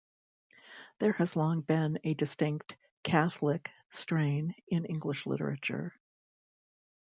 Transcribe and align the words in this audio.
There 0.97 1.11
has 1.11 1.35
long 1.35 1.61
been 1.61 1.99
a 2.03 2.15
distinct 2.15 2.75
Catholic 3.03 3.69
strain 3.91 4.55
in 4.67 4.85
English 4.85 5.27
literature. 5.27 5.93